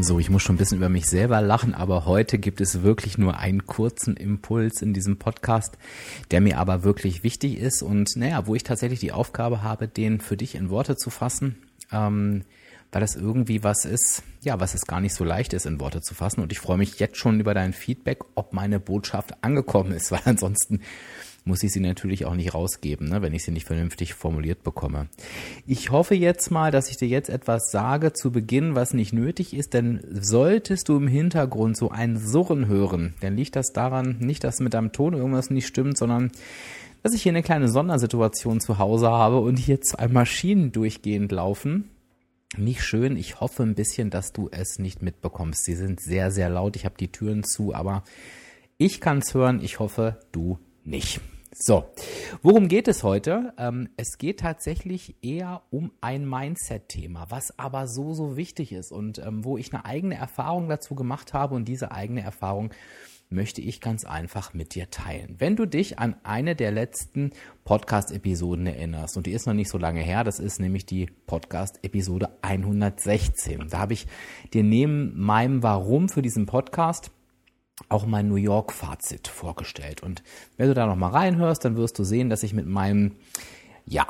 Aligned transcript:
So, 0.00 0.18
ich 0.18 0.30
muss 0.30 0.42
schon 0.42 0.54
ein 0.54 0.58
bisschen 0.58 0.78
über 0.78 0.88
mich 0.88 1.06
selber 1.06 1.42
lachen, 1.42 1.74
aber 1.74 2.06
heute 2.06 2.38
gibt 2.38 2.60
es 2.60 2.82
wirklich 2.82 3.18
nur 3.18 3.36
einen 3.36 3.66
kurzen 3.66 4.16
Impuls 4.16 4.80
in 4.80 4.94
diesem 4.94 5.18
Podcast, 5.18 5.76
der 6.30 6.40
mir 6.40 6.58
aber 6.58 6.82
wirklich 6.82 7.22
wichtig 7.22 7.58
ist 7.58 7.82
und 7.82 8.16
naja, 8.16 8.46
wo 8.46 8.54
ich 8.54 8.64
tatsächlich 8.64 9.00
die 9.00 9.12
Aufgabe 9.12 9.62
habe, 9.62 9.88
den 9.88 10.20
für 10.20 10.36
dich 10.36 10.54
in 10.54 10.70
Worte 10.70 10.96
zu 10.96 11.10
fassen, 11.10 11.56
ähm, 11.92 12.42
weil 12.90 13.02
das 13.02 13.16
irgendwie 13.16 13.62
was 13.62 13.84
ist, 13.84 14.22
ja, 14.40 14.58
was 14.60 14.74
es 14.74 14.86
gar 14.86 15.00
nicht 15.00 15.14
so 15.14 15.24
leicht 15.24 15.52
ist, 15.52 15.66
in 15.66 15.78
Worte 15.78 16.00
zu 16.00 16.14
fassen. 16.14 16.40
Und 16.40 16.52
ich 16.52 16.58
freue 16.58 16.78
mich 16.78 16.98
jetzt 16.98 17.18
schon 17.18 17.38
über 17.38 17.54
dein 17.54 17.74
Feedback, 17.74 18.20
ob 18.34 18.54
meine 18.54 18.80
Botschaft 18.80 19.44
angekommen 19.44 19.92
ist, 19.92 20.10
weil 20.10 20.22
ansonsten 20.24 20.80
muss 21.44 21.62
ich 21.62 21.72
sie 21.72 21.80
natürlich 21.80 22.24
auch 22.24 22.34
nicht 22.34 22.54
rausgeben, 22.54 23.08
ne, 23.08 23.22
wenn 23.22 23.34
ich 23.34 23.44
sie 23.44 23.50
nicht 23.50 23.66
vernünftig 23.66 24.14
formuliert 24.14 24.62
bekomme. 24.62 25.08
Ich 25.66 25.90
hoffe 25.90 26.14
jetzt 26.14 26.50
mal, 26.50 26.70
dass 26.70 26.88
ich 26.88 26.96
dir 26.96 27.08
jetzt 27.08 27.28
etwas 27.28 27.70
sage 27.70 28.12
zu 28.12 28.30
Beginn, 28.30 28.74
was 28.74 28.94
nicht 28.94 29.12
nötig 29.12 29.54
ist, 29.54 29.74
denn 29.74 30.00
solltest 30.10 30.88
du 30.88 30.96
im 30.96 31.08
Hintergrund 31.08 31.76
so 31.76 31.90
ein 31.90 32.16
Surren 32.16 32.66
hören, 32.66 33.14
dann 33.20 33.36
liegt 33.36 33.56
das 33.56 33.72
daran, 33.72 34.18
nicht, 34.20 34.44
dass 34.44 34.60
mit 34.60 34.74
deinem 34.74 34.92
Ton 34.92 35.14
irgendwas 35.14 35.50
nicht 35.50 35.66
stimmt, 35.66 35.98
sondern 35.98 36.30
dass 37.02 37.14
ich 37.14 37.22
hier 37.22 37.32
eine 37.32 37.42
kleine 37.42 37.68
Sondersituation 37.68 38.60
zu 38.60 38.78
Hause 38.78 39.10
habe 39.10 39.40
und 39.40 39.56
hier 39.56 39.80
zwei 39.80 40.06
Maschinen 40.08 40.70
durchgehend 40.70 41.32
laufen. 41.32 41.90
Nicht 42.56 42.82
schön. 42.82 43.16
Ich 43.16 43.40
hoffe 43.40 43.62
ein 43.62 43.74
bisschen, 43.74 44.10
dass 44.10 44.32
du 44.32 44.48
es 44.52 44.78
nicht 44.78 45.02
mitbekommst. 45.02 45.64
Sie 45.64 45.74
sind 45.74 46.00
sehr, 46.00 46.30
sehr 46.30 46.50
laut. 46.50 46.76
Ich 46.76 46.84
habe 46.84 46.94
die 46.98 47.10
Türen 47.10 47.44
zu, 47.44 47.74
aber 47.74 48.04
ich 48.76 49.00
kann 49.00 49.18
es 49.18 49.34
hören. 49.34 49.60
Ich 49.62 49.78
hoffe, 49.78 50.20
du 50.32 50.58
nicht. 50.84 51.20
So, 51.54 51.84
worum 52.40 52.66
geht 52.68 52.88
es 52.88 53.02
heute? 53.02 53.52
Ähm, 53.58 53.90
es 53.98 54.16
geht 54.16 54.40
tatsächlich 54.40 55.16
eher 55.22 55.62
um 55.70 55.92
ein 56.00 56.26
Mindset-Thema, 56.26 57.26
was 57.28 57.58
aber 57.58 57.86
so, 57.88 58.14
so 58.14 58.38
wichtig 58.38 58.72
ist 58.72 58.90
und 58.90 59.18
ähm, 59.18 59.44
wo 59.44 59.58
ich 59.58 59.72
eine 59.74 59.84
eigene 59.84 60.14
Erfahrung 60.14 60.70
dazu 60.70 60.94
gemacht 60.94 61.34
habe 61.34 61.54
und 61.54 61.66
diese 61.66 61.92
eigene 61.92 62.22
Erfahrung 62.22 62.72
möchte 63.28 63.60
ich 63.60 63.82
ganz 63.82 64.04
einfach 64.04 64.54
mit 64.54 64.74
dir 64.74 64.90
teilen. 64.90 65.34
Wenn 65.38 65.56
du 65.56 65.66
dich 65.66 65.98
an 65.98 66.16
eine 66.22 66.56
der 66.56 66.70
letzten 66.70 67.32
Podcast-Episoden 67.64 68.66
erinnerst, 68.66 69.16
und 69.16 69.26
die 69.26 69.32
ist 69.32 69.46
noch 69.46 69.54
nicht 69.54 69.68
so 69.68 69.78
lange 69.78 70.00
her, 70.00 70.24
das 70.24 70.38
ist 70.38 70.58
nämlich 70.58 70.86
die 70.86 71.06
Podcast-Episode 71.26 72.30
116. 72.42 73.68
Da 73.68 73.78
habe 73.78 73.92
ich 73.92 74.06
dir 74.54 74.62
neben 74.62 75.18
meinem 75.20 75.62
Warum 75.62 76.08
für 76.08 76.22
diesen 76.22 76.46
Podcast 76.46 77.10
auch 77.88 78.06
mein 78.06 78.28
New 78.28 78.36
York-Fazit 78.36 79.28
vorgestellt. 79.28 80.02
Und 80.02 80.22
wenn 80.56 80.68
du 80.68 80.74
da 80.74 80.86
nochmal 80.86 81.10
reinhörst, 81.10 81.64
dann 81.64 81.76
wirst 81.76 81.98
du 81.98 82.04
sehen, 82.04 82.30
dass 82.30 82.42
ich 82.42 82.52
mit 82.52 82.66
meinem, 82.66 83.16
ja, 83.86 84.06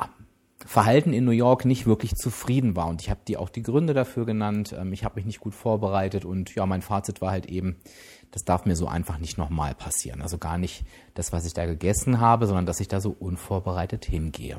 Verhalten 0.65 1.11
in 1.11 1.25
New 1.25 1.31
York 1.31 1.65
nicht 1.65 1.85
wirklich 1.85 2.15
zufrieden 2.15 2.75
war. 2.75 2.87
Und 2.87 3.01
ich 3.01 3.09
habe 3.09 3.19
dir 3.27 3.41
auch 3.41 3.49
die 3.49 3.63
Gründe 3.63 3.93
dafür 3.93 4.25
genannt. 4.25 4.73
Ähm, 4.77 4.93
ich 4.93 5.03
habe 5.03 5.15
mich 5.15 5.25
nicht 5.25 5.39
gut 5.39 5.53
vorbereitet 5.53 6.25
und 6.25 6.55
ja, 6.55 6.65
mein 6.65 6.81
Fazit 6.81 7.21
war 7.21 7.31
halt 7.31 7.47
eben, 7.47 7.75
das 8.31 8.45
darf 8.45 8.65
mir 8.65 8.75
so 8.75 8.87
einfach 8.87 9.19
nicht 9.19 9.37
nochmal 9.37 9.75
passieren. 9.75 10.21
Also 10.21 10.37
gar 10.37 10.57
nicht 10.57 10.85
das, 11.13 11.33
was 11.33 11.45
ich 11.45 11.53
da 11.53 11.65
gegessen 11.65 12.19
habe, 12.19 12.47
sondern 12.47 12.65
dass 12.65 12.79
ich 12.79 12.87
da 12.87 12.99
so 12.99 13.11
unvorbereitet 13.11 14.05
hingehe. 14.05 14.57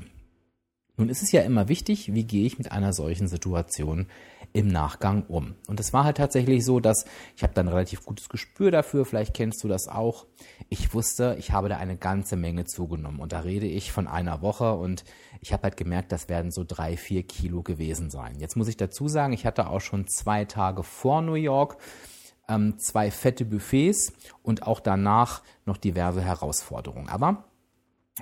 Nun 0.97 1.09
ist 1.09 1.23
es 1.23 1.33
ja 1.33 1.43
immer 1.43 1.69
wichtig, 1.69 2.15
wie 2.15 2.25
gehe 2.25 2.47
ich 2.47 2.59
mit 2.59 2.71
einer 2.71 2.93
solchen 2.93 3.27
Situation 3.27 4.07
im 4.53 4.69
Nachgang 4.69 5.25
um. 5.27 5.57
Und 5.67 5.81
es 5.81 5.93
war 5.93 6.05
halt 6.05 6.17
tatsächlich 6.17 6.65
so, 6.65 6.79
dass 6.79 7.05
ich 7.37 7.43
habe 7.43 7.55
dann 7.55 7.67
relativ 7.67 8.05
gutes 8.05 8.29
Gespür 8.29 8.71
dafür, 8.71 9.05
vielleicht 9.05 9.35
kennst 9.35 9.65
du 9.65 9.69
das 9.69 9.89
auch. 9.89 10.27
Ich 10.69 10.95
wusste, 10.95 11.35
ich 11.41 11.51
habe 11.51 11.69
da 11.69 11.79
eine 11.79 11.97
ganze 11.97 12.37
Menge 12.37 12.65
zugenommen 12.65 13.19
und 13.19 13.33
da 13.33 13.41
rede 13.41 13.67
ich 13.67 13.91
von 13.91 14.07
einer 14.07 14.43
Woche 14.43 14.75
und 14.75 15.05
ich 15.41 15.53
habe 15.53 15.65
halt 15.65 15.77
gemerkt, 15.77 16.13
das 16.13 16.29
werden 16.29 16.53
so 16.53 16.65
drei, 16.67 16.97
vier 16.97 17.25
Kilo 17.25 17.63
gewesen 17.63 18.11
sein. 18.11 18.39
Jetzt 18.39 18.57
muss 18.57 18.69
ich 18.69 18.77
dazu 18.77 19.09
sagen, 19.09 19.33
ich 19.33 19.45
hatte 19.45 19.69
auch 19.69 19.81
schon 19.81 20.07
zwei 20.07 20.45
Tage 20.45 20.85
vor 20.85 21.23
New 21.23 21.35
York 21.35 21.77
ähm, 22.49 22.79
zwei 22.79 23.11
fette 23.11 23.45
Buffets 23.45 24.13
und 24.43 24.67
auch 24.67 24.81
danach 24.81 25.43
noch 25.65 25.77
diverse 25.77 26.23
Herausforderungen. 26.23 27.09
Aber 27.09 27.45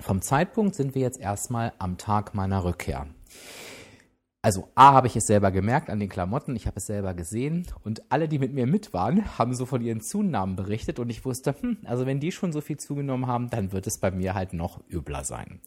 vom 0.01 0.23
Zeitpunkt 0.23 0.75
sind 0.75 0.95
wir 0.95 1.03
jetzt 1.03 1.21
erstmal 1.21 1.73
am 1.79 1.99
Tag 1.99 2.35
meiner 2.35 2.65
Rückkehr. 2.65 3.07
Also 4.45 4.69
A 4.75 4.93
habe 4.93 5.07
ich 5.07 5.15
es 5.15 5.27
selber 5.27 5.53
gemerkt 5.53 5.89
an 5.89 6.01
den 6.01 6.09
Klamotten, 6.09 6.57
ich 6.57 6.67
habe 6.67 6.79
es 6.79 6.87
selber 6.87 7.15
gesehen 7.15 7.69
und 7.85 8.03
alle, 8.11 8.27
die 8.27 8.41
mit 8.41 8.53
mir 8.53 8.67
mit 8.67 8.93
waren, 8.93 9.25
haben 9.39 9.55
so 9.55 9.67
von 9.67 9.83
ihren 9.83 10.01
Zunahmen 10.01 10.57
berichtet 10.57 10.99
und 10.99 11.11
ich 11.11 11.25
wusste, 11.25 11.55
hm, 11.61 11.79
also 11.85 12.07
wenn 12.07 12.19
die 12.19 12.33
schon 12.33 12.53
so 12.53 12.61
viel 12.61 12.77
zugenommen 12.77 13.29
haben, 13.29 13.51
dann 13.51 13.71
wird 13.71 13.87
es 13.87 13.99
bei 13.99 14.11
mir 14.11 14.35
halt 14.35 14.53
noch 14.53 14.83
übler 14.91 15.23
sein. 15.23 15.61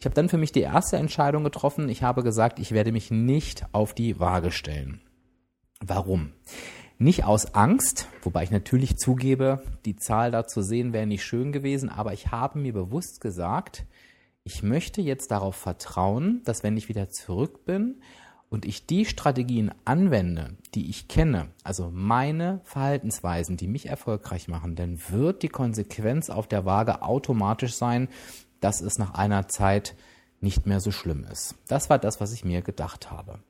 Ich 0.00 0.04
habe 0.04 0.14
dann 0.14 0.28
für 0.28 0.36
mich 0.36 0.52
die 0.52 0.60
erste 0.60 0.98
Entscheidung 0.98 1.44
getroffen. 1.44 1.88
Ich 1.88 2.02
habe 2.02 2.22
gesagt, 2.22 2.58
ich 2.58 2.72
werde 2.72 2.92
mich 2.92 3.10
nicht 3.10 3.64
auf 3.72 3.94
die 3.94 4.20
Waage 4.20 4.50
stellen. 4.50 5.00
Warum? 5.80 6.32
Nicht 6.98 7.24
aus 7.24 7.54
Angst, 7.54 8.08
wobei 8.22 8.44
ich 8.44 8.52
natürlich 8.52 8.96
zugebe, 8.98 9.62
die 9.84 9.96
Zahl 9.96 10.30
da 10.30 10.46
zu 10.46 10.62
sehen 10.62 10.92
wäre 10.92 11.06
nicht 11.06 11.24
schön 11.24 11.50
gewesen, 11.50 11.88
aber 11.88 12.12
ich 12.12 12.28
habe 12.28 12.58
mir 12.60 12.72
bewusst 12.72 13.20
gesagt, 13.20 13.84
ich 14.44 14.62
möchte 14.62 15.00
jetzt 15.00 15.32
darauf 15.32 15.56
vertrauen, 15.56 16.42
dass 16.44 16.62
wenn 16.62 16.76
ich 16.76 16.88
wieder 16.88 17.08
zurück 17.08 17.64
bin 17.64 17.96
und 18.48 18.64
ich 18.64 18.86
die 18.86 19.06
Strategien 19.06 19.72
anwende, 19.84 20.56
die 20.74 20.88
ich 20.88 21.08
kenne, 21.08 21.48
also 21.64 21.90
meine 21.92 22.60
Verhaltensweisen, 22.62 23.56
die 23.56 23.66
mich 23.66 23.86
erfolgreich 23.86 24.46
machen, 24.46 24.76
dann 24.76 25.00
wird 25.08 25.42
die 25.42 25.48
Konsequenz 25.48 26.30
auf 26.30 26.46
der 26.46 26.64
Waage 26.64 27.02
automatisch 27.02 27.74
sein, 27.74 28.08
dass 28.60 28.80
es 28.80 28.98
nach 28.98 29.14
einer 29.14 29.48
Zeit 29.48 29.96
nicht 30.40 30.66
mehr 30.66 30.78
so 30.78 30.92
schlimm 30.92 31.24
ist. 31.24 31.56
Das 31.66 31.90
war 31.90 31.98
das, 31.98 32.20
was 32.20 32.32
ich 32.32 32.44
mir 32.44 32.62
gedacht 32.62 33.10
habe. 33.10 33.40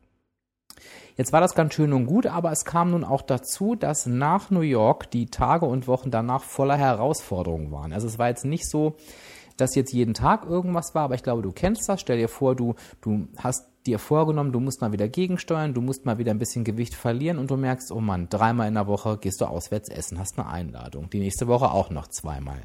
Jetzt 1.17 1.33
war 1.33 1.41
das 1.41 1.55
ganz 1.55 1.75
schön 1.75 1.93
und 1.93 2.07
gut, 2.07 2.27
aber 2.27 2.51
es 2.51 2.65
kam 2.65 2.91
nun 2.91 3.05
auch 3.05 3.23
dazu, 3.23 3.77
dass 3.77 4.07
nach 4.07 4.51
New 4.51 4.63
York 4.63 5.11
die 5.13 5.27
Tage 5.27 5.65
und 5.65 5.87
Wochen 5.87 6.11
danach 6.11 6.43
voller 6.43 6.77
Herausforderungen 6.77 7.71
waren. 7.71 7.93
Also 7.93 8.09
es 8.09 8.19
war 8.19 8.29
jetzt 8.29 8.45
nicht 8.45 8.69
so, 8.69 8.97
dass 9.57 9.75
jetzt 9.75 9.93
jeden 9.93 10.15
Tag 10.15 10.47
irgendwas 10.47 10.95
war, 10.95 11.05
aber 11.05 11.15
ich 11.15 11.23
glaube, 11.23 11.43
du 11.43 11.53
kennst 11.53 11.89
das. 11.89 12.01
Stell 12.01 12.19
dir 12.19 12.29
vor, 12.29 12.57
du, 12.57 12.75
du 13.01 13.29
hast 13.37 13.67
dir 13.87 13.99
vorgenommen, 13.99 14.53
du 14.53 14.61
musst 14.61 14.81
mal 14.81 14.93
wieder 14.93 15.09
gegensteuern, 15.09 15.75
du 15.75 15.83
musst 15.83 16.07
mal 16.07 16.19
wieder 16.19 16.31
ein 16.31 16.39
bisschen 16.39 16.65
Gewicht 16.65 16.95
verlieren 16.95 17.39
und 17.39 17.51
du 17.51 17.57
merkst, 17.57 17.93
oh 17.93 18.01
Mann, 18.01 18.29
dreimal 18.31 18.69
in 18.69 18.75
der 18.75 18.87
Woche 18.87 19.19
gehst 19.19 19.41
du 19.41 19.45
auswärts 19.45 19.91
essen, 19.91 20.19
hast 20.19 20.39
eine 20.39 20.49
Einladung. 20.49 21.11
Die 21.11 21.21
nächste 21.21 21.47
Woche 21.47 21.71
auch 21.71 21.91
noch 21.91 22.09
zweimal. 22.09 22.63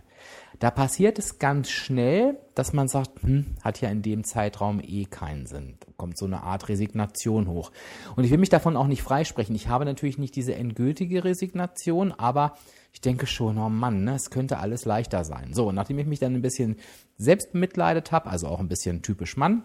Da 0.59 0.71
passiert 0.71 1.19
es 1.19 1.39
ganz 1.39 1.69
schnell, 1.69 2.37
dass 2.55 2.73
man 2.73 2.87
sagt, 2.87 3.23
hm, 3.23 3.55
hat 3.63 3.81
ja 3.81 3.89
in 3.89 4.01
dem 4.01 4.23
Zeitraum 4.23 4.81
eh 4.81 5.05
keinen 5.05 5.45
Sinn. 5.45 5.75
Da 5.79 5.87
kommt 5.95 6.17
so 6.17 6.25
eine 6.25 6.43
Art 6.43 6.69
Resignation 6.69 7.47
hoch. 7.47 7.71
Und 8.15 8.23
ich 8.23 8.31
will 8.31 8.37
mich 8.37 8.49
davon 8.49 8.75
auch 8.75 8.87
nicht 8.87 9.03
freisprechen. 9.03 9.55
Ich 9.55 9.67
habe 9.67 9.85
natürlich 9.85 10.17
nicht 10.17 10.35
diese 10.35 10.55
endgültige 10.55 11.23
Resignation, 11.23 12.11
aber 12.11 12.57
ich 12.91 13.01
denke 13.01 13.27
schon, 13.27 13.57
oh 13.57 13.69
Mann, 13.69 14.03
ne, 14.03 14.15
es 14.15 14.29
könnte 14.29 14.57
alles 14.57 14.85
leichter 14.85 15.23
sein. 15.23 15.53
So, 15.53 15.71
nachdem 15.71 15.99
ich 15.99 16.07
mich 16.07 16.19
dann 16.19 16.33
ein 16.35 16.41
bisschen 16.41 16.77
selbst 17.17 17.53
bemitleidet 17.53 18.11
habe, 18.11 18.29
also 18.29 18.47
auch 18.47 18.59
ein 18.59 18.67
bisschen 18.67 19.01
typisch 19.01 19.37
Mann, 19.37 19.63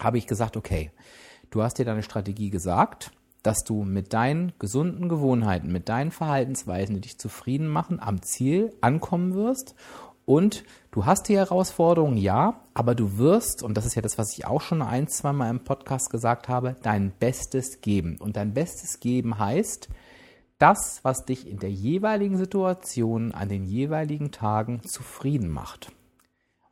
habe 0.00 0.18
ich 0.18 0.26
gesagt, 0.26 0.56
okay, 0.56 0.90
du 1.50 1.62
hast 1.62 1.78
dir 1.78 1.84
deine 1.84 2.02
Strategie 2.02 2.50
gesagt, 2.50 3.12
dass 3.42 3.64
du 3.64 3.84
mit 3.84 4.12
deinen 4.12 4.52
gesunden 4.58 5.08
Gewohnheiten, 5.08 5.70
mit 5.70 5.88
deinen 5.88 6.10
Verhaltensweisen, 6.10 6.96
die 6.96 7.02
dich 7.02 7.18
zufrieden 7.18 7.68
machen, 7.68 8.00
am 8.00 8.22
Ziel 8.22 8.74
ankommen 8.80 9.34
wirst. 9.34 9.74
Und 10.24 10.64
du 10.90 11.06
hast 11.06 11.28
die 11.28 11.36
Herausforderung, 11.36 12.16
ja, 12.16 12.60
aber 12.74 12.94
du 12.94 13.16
wirst, 13.16 13.62
und 13.62 13.74
das 13.76 13.86
ist 13.86 13.94
ja 13.94 14.02
das, 14.02 14.18
was 14.18 14.32
ich 14.36 14.44
auch 14.44 14.60
schon 14.60 14.82
ein, 14.82 15.08
zwei 15.08 15.32
Mal 15.32 15.48
im 15.48 15.64
Podcast 15.64 16.10
gesagt 16.10 16.48
habe, 16.48 16.76
dein 16.82 17.12
Bestes 17.12 17.80
geben. 17.80 18.18
Und 18.20 18.36
dein 18.36 18.52
Bestes 18.52 19.00
geben 19.00 19.38
heißt, 19.38 19.88
das, 20.58 21.00
was 21.02 21.24
dich 21.24 21.48
in 21.48 21.58
der 21.58 21.70
jeweiligen 21.70 22.36
Situation, 22.36 23.32
an 23.32 23.48
den 23.48 23.64
jeweiligen 23.64 24.30
Tagen 24.32 24.82
zufrieden 24.82 25.48
macht. 25.48 25.92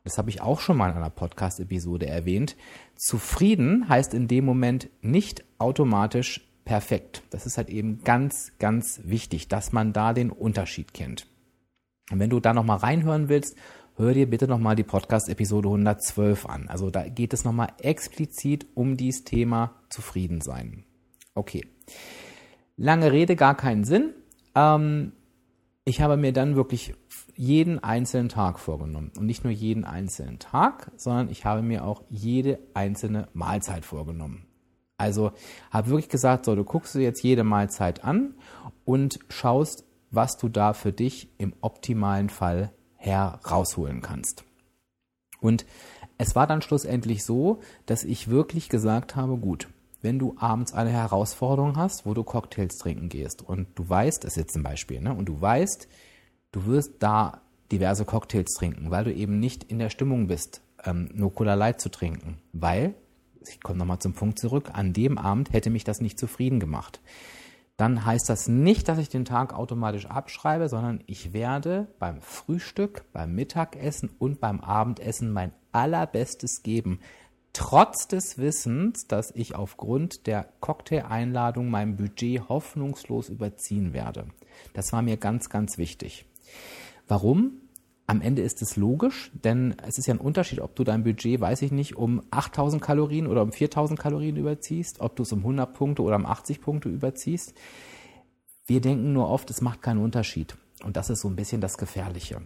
Das 0.03 0.17
habe 0.17 0.29
ich 0.29 0.41
auch 0.41 0.61
schon 0.61 0.77
mal 0.77 0.89
in 0.89 0.95
einer 0.95 1.09
Podcast-Episode 1.09 2.07
erwähnt. 2.07 2.55
Zufrieden 2.95 3.89
heißt 3.89 4.13
in 4.13 4.27
dem 4.27 4.45
Moment 4.45 4.89
nicht 5.01 5.43
automatisch 5.57 6.47
perfekt. 6.63 7.23
Das 7.29 7.45
ist 7.45 7.57
halt 7.57 7.69
eben 7.69 8.03
ganz, 8.03 8.53
ganz 8.59 9.01
wichtig, 9.03 9.47
dass 9.47 9.73
man 9.73 9.93
da 9.93 10.13
den 10.13 10.31
Unterschied 10.31 10.93
kennt. 10.93 11.27
Und 12.09 12.19
wenn 12.19 12.29
du 12.29 12.39
da 12.39 12.53
nochmal 12.53 12.77
reinhören 12.77 13.27
willst, 13.27 13.57
hör 13.97 14.13
dir 14.13 14.29
bitte 14.29 14.47
nochmal 14.47 14.77
die 14.77 14.83
Podcast-Episode 14.83 15.67
112 15.67 16.45
an. 16.45 16.69
Also 16.69 16.89
da 16.89 17.07
geht 17.09 17.33
es 17.33 17.43
nochmal 17.43 17.73
explizit 17.81 18.65
um 18.75 18.95
dieses 18.95 19.25
Thema 19.25 19.75
Zufriedensein. 19.89 20.85
Okay. 21.33 21.65
Lange 22.77 23.11
Rede, 23.11 23.35
gar 23.35 23.55
keinen 23.55 23.83
Sinn. 23.83 24.13
Ähm, 24.55 25.11
ich 25.83 26.01
habe 26.01 26.15
mir 26.15 26.31
dann 26.31 26.55
wirklich 26.55 26.93
jeden 27.35 27.83
einzelnen 27.83 28.29
Tag 28.29 28.59
vorgenommen. 28.59 29.11
Und 29.17 29.25
nicht 29.25 29.43
nur 29.43 29.53
jeden 29.53 29.83
einzelnen 29.83 30.39
Tag, 30.39 30.91
sondern 30.95 31.29
ich 31.29 31.45
habe 31.45 31.61
mir 31.61 31.83
auch 31.83 32.03
jede 32.09 32.59
einzelne 32.73 33.27
Mahlzeit 33.33 33.85
vorgenommen. 33.85 34.45
Also 34.97 35.31
habe 35.71 35.89
wirklich 35.89 36.09
gesagt, 36.09 36.45
so, 36.45 36.55
du 36.55 36.63
guckst 36.63 36.95
dir 36.95 37.01
jetzt 37.01 37.23
jede 37.23 37.43
Mahlzeit 37.43 38.03
an 38.03 38.33
und 38.85 39.19
schaust, 39.29 39.85
was 40.09 40.37
du 40.37 40.49
da 40.49 40.73
für 40.73 40.91
dich 40.91 41.29
im 41.37 41.53
optimalen 41.61 42.29
Fall 42.29 42.71
herausholen 42.95 44.01
kannst. 44.01 44.43
Und 45.39 45.65
es 46.17 46.35
war 46.35 46.47
dann 46.47 46.63
schlussendlich 46.63 47.23
so, 47.23 47.59
dass 47.85 48.03
ich 48.03 48.29
wirklich 48.29 48.69
gesagt 48.69 49.15
habe, 49.15 49.37
gut, 49.37 49.67
wenn 50.01 50.19
du 50.19 50.35
abends 50.37 50.73
eine 50.73 50.91
Herausforderung 50.91 51.77
hast, 51.77 52.05
wo 52.05 52.13
du 52.13 52.23
Cocktails 52.23 52.77
trinken 52.77 53.09
gehst 53.09 53.41
und 53.41 53.67
du 53.75 53.87
weißt, 53.87 54.23
das 54.23 54.33
ist 54.33 54.37
jetzt 54.37 54.55
ein 54.55 54.63
Beispiel, 54.63 55.01
ne, 55.01 55.13
und 55.13 55.25
du 55.25 55.39
weißt, 55.39 55.87
du 56.51 56.65
wirst 56.65 56.95
da 56.99 57.41
diverse 57.71 58.05
Cocktails 58.05 58.53
trinken, 58.53 58.91
weil 58.91 59.03
du 59.03 59.13
eben 59.13 59.39
nicht 59.39 59.63
in 59.63 59.79
der 59.79 59.89
Stimmung 59.89 60.27
bist, 60.27 60.61
ähm, 60.85 61.09
nur 61.13 61.33
Cola 61.33 61.55
Light 61.55 61.81
zu 61.81 61.89
trinken, 61.89 62.37
weil, 62.53 62.95
ich 63.41 63.61
komme 63.61 63.79
nochmal 63.79 63.99
zum 63.99 64.13
Punkt 64.13 64.39
zurück, 64.39 64.71
an 64.73 64.93
dem 64.93 65.17
Abend 65.17 65.53
hätte 65.53 65.69
mich 65.69 65.83
das 65.83 66.01
nicht 66.01 66.19
zufrieden 66.19 66.59
gemacht. 66.59 67.01
Dann 67.77 68.05
heißt 68.05 68.27
das 68.27 68.47
nicht, 68.47 68.87
dass 68.87 68.97
ich 68.97 69.09
den 69.09 69.23
Tag 69.23 69.53
automatisch 69.53 70.07
abschreibe, 70.07 70.67
sondern 70.67 71.03
ich 71.05 71.31
werde 71.31 71.87
beim 71.99 72.21
Frühstück, 72.21 73.05
beim 73.13 73.35
Mittagessen 73.35 74.09
und 74.17 74.39
beim 74.39 74.61
Abendessen 74.61 75.31
mein 75.31 75.53
allerbestes 75.71 76.63
geben, 76.63 76.99
trotz 77.57 78.07
des 78.07 78.37
Wissens, 78.37 79.07
dass 79.07 79.31
ich 79.31 79.55
aufgrund 79.55 80.27
der 80.27 80.47
Cocktaileinladung 80.59 81.71
mein 81.71 81.97
Budget 81.97 82.49
hoffnungslos 82.49 83.29
überziehen 83.29 83.93
werde. 83.93 84.27
Das 84.73 84.93
war 84.93 85.01
mir 85.01 85.17
ganz, 85.17 85.49
ganz 85.49 85.79
wichtig. 85.79 86.25
Warum? 87.07 87.53
Am 88.05 88.21
Ende 88.21 88.43
ist 88.43 88.61
es 88.61 88.75
logisch, 88.75 89.31
denn 89.33 89.75
es 89.87 89.97
ist 89.97 90.05
ja 90.05 90.13
ein 90.13 90.19
Unterschied, 90.19 90.61
ob 90.61 90.75
du 90.75 90.83
dein 90.83 91.03
Budget, 91.03 91.41
weiß 91.41 91.63
ich 91.63 91.71
nicht, 91.71 91.97
um 91.97 92.21
8000 92.29 92.79
Kalorien 92.79 93.25
oder 93.25 93.41
um 93.41 93.51
4000 93.51 93.99
Kalorien 93.99 94.37
überziehst, 94.37 95.01
ob 95.01 95.15
du 95.15 95.23
es 95.23 95.31
um 95.31 95.39
100 95.39 95.73
Punkte 95.73 96.03
oder 96.03 96.15
um 96.15 96.27
80 96.27 96.61
Punkte 96.61 96.89
überziehst. 96.89 97.55
Wir 98.67 98.81
denken 98.81 99.13
nur 99.13 99.29
oft, 99.29 99.49
es 99.49 99.61
macht 99.61 99.81
keinen 99.81 100.03
Unterschied. 100.03 100.55
Und 100.83 100.95
das 100.95 101.09
ist 101.09 101.21
so 101.21 101.27
ein 101.27 101.35
bisschen 101.35 101.59
das 101.59 101.79
Gefährliche. 101.79 102.39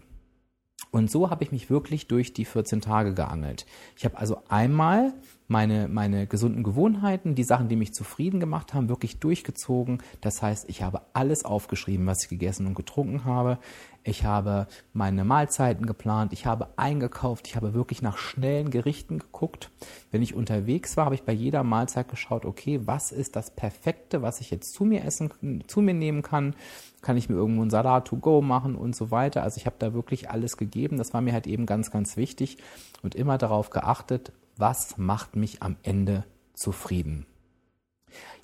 Und 0.92 1.10
so 1.10 1.30
habe 1.30 1.44
ich 1.46 1.54
mich 1.54 1.70
wirklich 1.70 2.08
durch 2.08 2.34
die 2.34 2.44
14 2.44 2.82
Tage 2.82 3.14
geangelt. 3.14 3.66
Ich 3.96 4.04
habe 4.04 4.18
also 4.18 4.44
einmal 4.50 5.14
meine, 5.48 5.88
meine 5.88 6.28
gesunden 6.28 6.64
Gewohnheiten, 6.64 7.34
die 7.34 7.44
Sachen, 7.44 7.70
die 7.70 7.78
mich 7.78 7.94
zufrieden 7.94 8.42
gemacht 8.42 8.74
haben, 8.74 8.90
wirklich 8.90 9.20
durchgezogen. 9.20 10.04
Das 10.20 10.42
heißt, 10.42 10.70
ich 10.70 10.82
habe 10.82 11.02
alles 11.14 11.46
aufgeschrieben, 11.46 12.06
was 12.08 12.24
ich 12.24 12.30
gegessen 12.30 12.68
und 12.68 12.74
getrunken 12.74 13.24
habe. 13.24 13.58
Ich 14.04 14.26
habe 14.26 14.68
meine 14.94 15.24
Mahlzeiten 15.24 15.86
geplant. 15.86 16.34
Ich 16.34 16.48
habe 16.48 16.70
eingekauft. 16.76 17.48
Ich 17.48 17.56
habe 17.56 17.76
wirklich 17.76 18.02
nach 18.02 18.18
schnellen 18.18 18.72
Gerichten 18.72 19.20
geguckt. 19.20 19.70
Wenn 20.10 20.24
ich 20.24 20.34
unterwegs 20.34 20.98
war, 20.98 21.06
habe 21.06 21.16
ich 21.16 21.24
bei 21.24 21.34
jeder 21.34 21.64
Mahlzeit 21.64 22.10
geschaut, 22.10 22.46
okay, 22.46 22.82
was 22.86 23.12
ist 23.12 23.36
das 23.36 23.52
Perfekte, 23.52 24.24
was 24.24 24.42
ich 24.42 24.50
jetzt 24.50 24.74
zu 24.74 24.86
mir 24.86 25.06
essen, 25.06 25.64
zu 25.68 25.82
mir 25.82 25.94
nehmen 25.94 26.24
kann? 26.24 26.56
Kann 27.02 27.18
ich 27.18 27.30
mir 27.30 27.36
irgendwo 27.36 27.62
einen 27.62 27.70
Salat 27.70 28.06
to 28.06 28.18
go 28.18 28.42
machen 28.42 28.76
und 28.76 28.96
so 28.96 29.12
weiter? 29.12 29.44
Also 29.44 29.58
ich 29.58 29.68
habe 29.68 29.76
da 29.78 29.94
wirklich 29.94 30.32
alles 30.32 30.58
gegeben. 30.58 30.98
Das 30.98 31.14
war 31.14 31.22
mir 31.22 31.34
halt 31.34 31.46
eben 31.46 31.68
ganz, 31.68 31.92
ganz 31.92 32.18
wichtig 32.18 32.58
und 33.04 33.14
immer 33.14 33.38
darauf 33.38 33.70
geachtet, 33.70 34.32
was 34.58 34.98
macht 34.98 35.36
mich 35.36 35.62
am 35.62 35.76
Ende 35.84 36.24
zufrieden? 36.54 37.26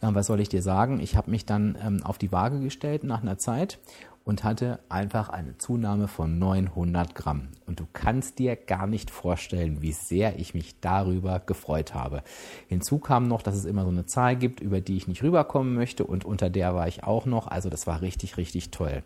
Ja, 0.01 0.10
und 0.10 0.15
was 0.15 0.27
soll 0.27 0.39
ich 0.39 0.50
dir 0.50 0.62
sagen? 0.62 1.00
Ich 1.00 1.15
habe 1.15 1.31
mich 1.31 1.45
dann 1.45 1.77
ähm, 1.81 2.03
auf 2.03 2.18
die 2.18 2.31
Waage 2.31 2.60
gestellt 2.60 3.03
nach 3.03 3.21
einer 3.21 3.38
Zeit 3.38 3.80
und 4.27 4.44
hatte 4.44 4.79
einfach 4.89 5.29
eine 5.29 5.57
Zunahme 5.57 6.09
von 6.09 6.38
900 6.38 7.15
Gramm. 7.15 7.47
Und 7.65 7.79
du 7.79 7.85
kannst 7.94 8.39
dir 8.39 8.57
gar 8.57 8.85
nicht 8.85 9.09
vorstellen, 9.09 9.81
wie 9.81 9.94
sehr 9.94 10.38
ich 10.38 10.53
mich 10.53 10.81
darüber 10.81 11.39
gefreut 11.39 11.94
habe. 11.94 12.24
Hinzu 12.68 13.00
kam 13.00 13.29
noch, 13.29 13.41
dass 13.41 13.56
es 13.56 13.63
immer 13.63 13.83
so 13.83 13.89
eine 13.89 14.06
Zahl 14.06 14.35
gibt, 14.35 14.59
über 14.59 14.81
die 14.81 14.97
ich 14.97 15.07
nicht 15.07 15.24
rüberkommen 15.24 15.74
möchte 15.74 16.03
und 16.03 16.25
unter 16.25 16.50
der 16.50 16.75
war 16.75 16.89
ich 16.89 17.06
auch 17.06 17.25
noch. 17.25 17.47
Also 17.47 17.69
das 17.69 17.88
war 17.88 18.01
richtig, 18.01 18.35
richtig 18.35 18.69
toll. 18.69 19.01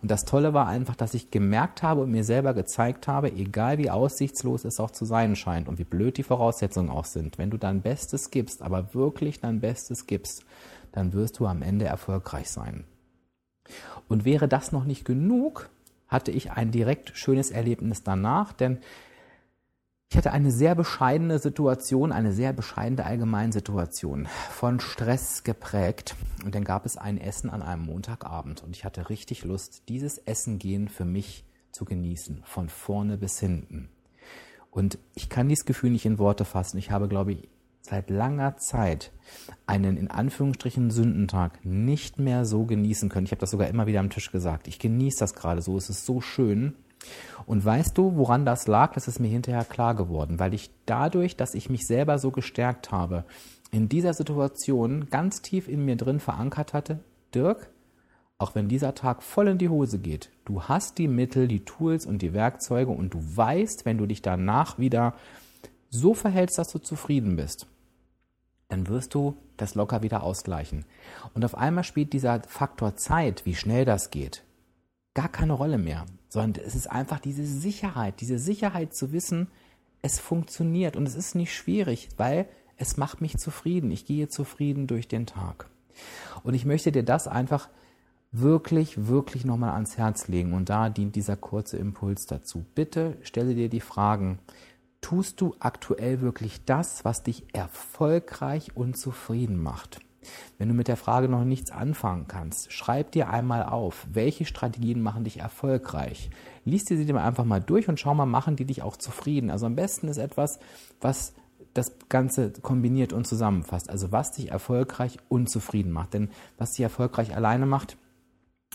Und 0.00 0.10
das 0.10 0.24
Tolle 0.24 0.54
war 0.54 0.68
einfach, 0.68 0.96
dass 0.96 1.12
ich 1.12 1.30
gemerkt 1.30 1.82
habe 1.82 2.00
und 2.00 2.10
mir 2.10 2.24
selber 2.24 2.54
gezeigt 2.54 3.06
habe, 3.06 3.30
egal 3.30 3.76
wie 3.76 3.90
aussichtslos 3.90 4.64
es 4.64 4.80
auch 4.80 4.90
zu 4.90 5.04
sein 5.04 5.36
scheint 5.36 5.68
und 5.68 5.78
wie 5.78 5.84
blöd 5.84 6.16
die 6.16 6.22
Voraussetzungen 6.22 6.88
auch 6.88 7.04
sind, 7.04 7.36
wenn 7.36 7.50
du 7.50 7.58
dein 7.58 7.82
Bestes 7.82 8.30
gibst, 8.30 8.62
aber 8.62 8.94
wirklich 8.94 9.38
dein 9.38 9.60
Bestes 9.60 10.06
gibst, 10.06 10.46
dann 10.92 11.12
wirst 11.12 11.38
du 11.40 11.46
am 11.46 11.60
Ende 11.60 11.84
erfolgreich 11.84 12.48
sein. 12.48 12.84
Und 14.08 14.24
wäre 14.24 14.48
das 14.48 14.72
noch 14.72 14.84
nicht 14.84 15.04
genug, 15.04 15.68
hatte 16.08 16.30
ich 16.30 16.52
ein 16.52 16.70
direkt 16.70 17.16
schönes 17.16 17.50
Erlebnis 17.50 18.02
danach, 18.02 18.52
denn 18.52 18.78
ich 20.10 20.18
hatte 20.18 20.32
eine 20.32 20.50
sehr 20.50 20.74
bescheidene 20.74 21.38
Situation, 21.38 22.12
eine 22.12 22.34
sehr 22.34 22.52
bescheidene 22.52 23.06
Allgemeinsituation, 23.06 24.26
von 24.50 24.78
Stress 24.78 25.42
geprägt. 25.42 26.16
Und 26.44 26.54
dann 26.54 26.64
gab 26.64 26.84
es 26.84 26.98
ein 26.98 27.16
Essen 27.16 27.48
an 27.48 27.62
einem 27.62 27.86
Montagabend 27.86 28.62
und 28.62 28.76
ich 28.76 28.84
hatte 28.84 29.08
richtig 29.08 29.42
Lust, 29.44 29.84
dieses 29.88 30.18
Essen 30.18 30.58
gehen 30.58 30.88
für 30.88 31.06
mich 31.06 31.46
zu 31.70 31.86
genießen, 31.86 32.42
von 32.44 32.68
vorne 32.68 33.16
bis 33.16 33.40
hinten. 33.40 33.88
Und 34.70 34.98
ich 35.14 35.30
kann 35.30 35.48
dieses 35.48 35.64
Gefühl 35.64 35.90
nicht 35.90 36.04
in 36.04 36.18
Worte 36.18 36.44
fassen. 36.44 36.76
Ich 36.76 36.90
habe, 36.90 37.08
glaube 37.08 37.32
ich, 37.32 37.48
seit 37.82 38.10
langer 38.10 38.56
Zeit 38.56 39.12
einen 39.66 39.96
in 39.96 40.10
Anführungsstrichen 40.10 40.90
Sündentag 40.90 41.64
nicht 41.64 42.18
mehr 42.18 42.44
so 42.44 42.64
genießen 42.64 43.08
können. 43.08 43.26
Ich 43.26 43.32
habe 43.32 43.40
das 43.40 43.50
sogar 43.50 43.68
immer 43.68 43.86
wieder 43.86 44.00
am 44.00 44.10
Tisch 44.10 44.30
gesagt. 44.30 44.68
Ich 44.68 44.78
genieße 44.78 45.18
das 45.18 45.34
gerade 45.34 45.62
so. 45.62 45.76
Es 45.76 45.90
ist 45.90 46.06
so 46.06 46.20
schön. 46.20 46.74
Und 47.46 47.64
weißt 47.64 47.98
du, 47.98 48.16
woran 48.16 48.46
das 48.46 48.68
lag? 48.68 48.94
Das 48.94 49.08
ist 49.08 49.18
mir 49.18 49.28
hinterher 49.28 49.64
klar 49.64 49.96
geworden, 49.96 50.38
weil 50.38 50.54
ich 50.54 50.70
dadurch, 50.86 51.36
dass 51.36 51.54
ich 51.54 51.68
mich 51.68 51.86
selber 51.86 52.18
so 52.18 52.30
gestärkt 52.30 52.92
habe, 52.92 53.24
in 53.72 53.88
dieser 53.88 54.14
Situation 54.14 55.08
ganz 55.10 55.42
tief 55.42 55.68
in 55.68 55.84
mir 55.84 55.96
drin 55.96 56.20
verankert 56.20 56.72
hatte, 56.74 57.00
Dirk, 57.34 57.70
auch 58.38 58.54
wenn 58.54 58.68
dieser 58.68 58.94
Tag 58.94 59.22
voll 59.22 59.48
in 59.48 59.58
die 59.58 59.68
Hose 59.68 59.98
geht, 59.98 60.30
du 60.44 60.62
hast 60.62 60.98
die 60.98 61.08
Mittel, 61.08 61.48
die 61.48 61.64
Tools 61.64 62.06
und 62.06 62.22
die 62.22 62.32
Werkzeuge 62.32 62.90
und 62.90 63.14
du 63.14 63.18
weißt, 63.20 63.84
wenn 63.84 63.98
du 63.98 64.06
dich 64.06 64.22
danach 64.22 64.78
wieder 64.78 65.14
so 65.92 66.14
verhältst, 66.14 66.58
dass 66.58 66.72
du 66.72 66.78
zufrieden 66.78 67.36
bist, 67.36 67.66
dann 68.68 68.88
wirst 68.88 69.14
du 69.14 69.36
das 69.58 69.74
locker 69.74 70.02
wieder 70.02 70.22
ausgleichen. 70.22 70.86
Und 71.34 71.44
auf 71.44 71.54
einmal 71.54 71.84
spielt 71.84 72.12
dieser 72.14 72.42
Faktor 72.48 72.96
Zeit, 72.96 73.44
wie 73.44 73.54
schnell 73.54 73.84
das 73.84 74.10
geht, 74.10 74.42
gar 75.14 75.28
keine 75.28 75.52
Rolle 75.52 75.78
mehr, 75.78 76.06
sondern 76.28 76.64
es 76.64 76.74
ist 76.74 76.90
einfach 76.90 77.20
diese 77.20 77.44
Sicherheit, 77.44 78.20
diese 78.20 78.38
Sicherheit 78.38 78.94
zu 78.94 79.12
wissen, 79.12 79.48
es 80.00 80.18
funktioniert 80.18 80.96
und 80.96 81.06
es 81.06 81.14
ist 81.14 81.34
nicht 81.34 81.54
schwierig, 81.54 82.08
weil 82.16 82.48
es 82.76 82.96
macht 82.96 83.20
mich 83.20 83.36
zufrieden. 83.36 83.90
Ich 83.90 84.06
gehe 84.06 84.28
zufrieden 84.28 84.86
durch 84.86 85.06
den 85.06 85.26
Tag. 85.26 85.68
Und 86.42 86.54
ich 86.54 86.64
möchte 86.64 86.90
dir 86.90 87.04
das 87.04 87.28
einfach 87.28 87.68
wirklich, 88.32 89.06
wirklich 89.06 89.44
nochmal 89.44 89.74
ans 89.74 89.98
Herz 89.98 90.26
legen. 90.26 90.54
Und 90.54 90.70
da 90.70 90.88
dient 90.88 91.14
dieser 91.14 91.36
kurze 91.36 91.76
Impuls 91.76 92.26
dazu. 92.26 92.64
Bitte 92.74 93.18
stelle 93.22 93.54
dir 93.54 93.68
die 93.68 93.80
Fragen, 93.80 94.38
Tust 95.02 95.40
du 95.40 95.54
aktuell 95.58 96.22
wirklich 96.22 96.64
das, 96.64 97.04
was 97.04 97.22
dich 97.22 97.44
erfolgreich 97.52 98.74
und 98.74 98.96
zufrieden 98.96 99.62
macht? 99.62 100.00
Wenn 100.56 100.68
du 100.68 100.74
mit 100.74 100.88
der 100.88 100.96
Frage 100.96 101.28
noch 101.28 101.44
nichts 101.44 101.70
anfangen 101.72 102.28
kannst, 102.28 102.72
schreib 102.72 103.10
dir 103.10 103.28
einmal 103.28 103.64
auf, 103.64 104.06
welche 104.10 104.44
Strategien 104.44 105.02
machen 105.02 105.24
dich 105.24 105.40
erfolgreich. 105.40 106.30
Lies 106.64 106.84
dir 106.84 106.96
sie 106.96 107.12
einfach 107.12 107.44
mal 107.44 107.60
durch 107.60 107.88
und 107.88 107.98
schau 107.98 108.14
mal, 108.14 108.26
machen 108.26 108.56
die 108.56 108.64
dich 108.64 108.82
auch 108.82 108.96
zufrieden. 108.96 109.50
Also 109.50 109.66
am 109.66 109.74
besten 109.74 110.06
ist 110.06 110.18
etwas, 110.18 110.60
was 111.00 111.34
das 111.74 111.96
Ganze 112.08 112.52
kombiniert 112.52 113.12
und 113.12 113.26
zusammenfasst. 113.26 113.90
Also 113.90 114.12
was 114.12 114.32
dich 114.32 114.50
erfolgreich 114.50 115.18
und 115.28 115.50
zufrieden 115.50 115.90
macht. 115.90 116.14
Denn 116.14 116.30
was 116.58 116.72
dich 116.72 116.82
erfolgreich 116.82 117.34
alleine 117.34 117.66
macht, 117.66 117.96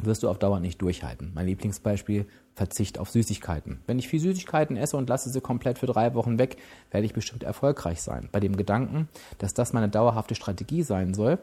wirst 0.04 0.24
du 0.24 0.30
auf 0.30 0.40
Dauer 0.40 0.60
nicht 0.60 0.82
durchhalten. 0.82 1.32
Mein 1.34 1.48
Lieblingsbeispiel, 1.48 2.28
Verzicht 2.56 3.00
auf 3.00 3.10
Süßigkeiten. 3.10 3.82
Wenn 3.86 4.00
ich 4.00 4.08
viel 4.08 4.20
Süßigkeiten 4.20 4.78
esse 4.78 4.98
und 4.98 5.10
lasse 5.10 5.30
sie 5.30 5.42
komplett 5.42 5.80
für 5.80 5.86
drei 5.86 6.14
Wochen 6.14 6.40
weg, 6.40 6.58
werde 6.92 7.06
ich 7.06 7.14
bestimmt 7.14 7.44
erfolgreich 7.44 8.02
sein. 8.02 8.30
Bei 8.32 8.40
dem 8.40 8.58
Gedanken, 8.58 9.10
dass 9.38 9.54
das 9.54 9.74
meine 9.74 9.90
dauerhafte 9.90 10.36
Strategie 10.36 10.84
sein 10.84 11.14
soll, 11.14 11.40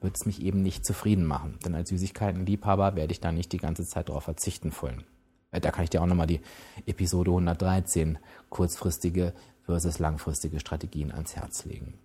wird 0.00 0.16
es 0.16 0.26
mich 0.26 0.42
eben 0.42 0.62
nicht 0.62 0.84
zufrieden 0.84 1.24
machen. 1.24 1.58
Denn 1.64 1.74
als 1.74 1.88
Süßigkeitenliebhaber 1.90 2.96
werde 2.96 3.12
ich 3.12 3.20
da 3.20 3.32
nicht 3.32 3.52
die 3.52 3.58
ganze 3.58 3.86
Zeit 3.86 4.08
darauf 4.08 4.24
verzichten 4.24 4.72
wollen. 4.80 5.04
Äh, 5.50 5.60
da 5.60 5.70
kann 5.70 5.84
ich 5.84 5.90
dir 5.90 6.02
auch 6.02 6.06
nochmal 6.06 6.26
die 6.26 6.40
Episode 6.86 7.30
113 7.30 8.18
kurzfristige 8.48 9.32
versus 9.64 9.98
langfristige 9.98 10.60
Strategien 10.60 11.12
ans 11.12 11.36
Herz 11.36 11.64
legen. 11.64 11.98